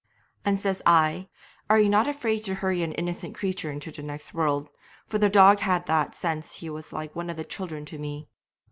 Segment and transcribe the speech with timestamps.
[0.43, 1.29] 'And says I,
[1.69, 4.69] "Are ye not afraid to hurry an innocent creature into the next world?"
[5.07, 8.27] for the dog had that sense he was like one of the children to me.